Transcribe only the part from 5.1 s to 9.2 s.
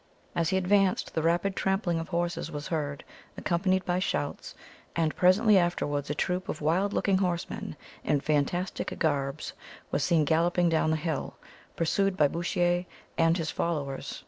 presently afterwards a troop of wild looking horsemen in fantastic